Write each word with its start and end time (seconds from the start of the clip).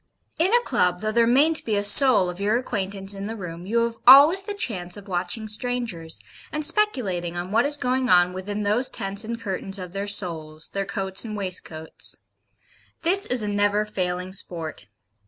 In 0.39 0.51
a 0.51 0.59
Club, 0.61 1.01
though 1.01 1.11
there 1.11 1.27
mayn't 1.27 1.63
be 1.63 1.75
a 1.75 1.83
soul 1.83 2.27
of 2.27 2.39
your 2.39 2.57
acquaintance 2.57 3.13
in 3.13 3.27
the 3.27 3.35
room, 3.35 3.67
you 3.67 3.81
have 3.83 3.97
always 4.07 4.41
the 4.41 4.55
chance 4.55 4.97
of 4.97 5.07
watching 5.07 5.47
strangers, 5.47 6.19
and 6.51 6.65
speculating 6.65 7.37
on 7.37 7.51
what 7.51 7.67
is 7.67 7.77
going 7.77 8.09
on 8.09 8.33
within 8.33 8.63
those 8.63 8.89
tents 8.89 9.23
and 9.23 9.39
curtains 9.39 9.77
of 9.77 9.91
their 9.91 10.07
souls, 10.07 10.69
their 10.69 10.85
coats 10.87 11.23
and 11.23 11.37
waistcoats. 11.37 12.15
This 13.03 13.27
is 13.27 13.43
a 13.43 13.47
never 13.47 13.85
failing 13.85 14.33
sport. 14.33 14.87